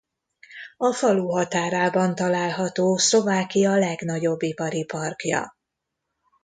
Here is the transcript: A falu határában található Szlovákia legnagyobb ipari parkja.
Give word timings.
A 0.77 0.93
falu 0.93 1.27
határában 1.29 2.15
található 2.15 2.97
Szlovákia 2.97 3.77
legnagyobb 3.77 4.41
ipari 4.41 4.85
parkja. 4.85 5.55